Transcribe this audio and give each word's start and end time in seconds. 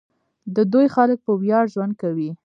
د 0.55 0.57
دوی 0.71 0.87
خلک 0.95 1.17
په 1.25 1.31
ویاړ 1.41 1.65
ژوند 1.73 1.93
کوي. 2.01 2.29